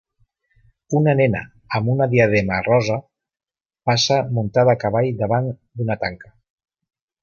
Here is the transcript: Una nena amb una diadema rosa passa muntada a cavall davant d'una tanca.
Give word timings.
Una 0.99 1.13
nena 1.19 1.41
amb 1.81 1.91
una 1.97 2.07
diadema 2.15 2.59
rosa 2.69 2.99
passa 3.91 4.21
muntada 4.41 4.77
a 4.77 4.79
cavall 4.89 5.15
davant 5.25 5.55
d'una 5.59 6.05
tanca. 6.07 6.39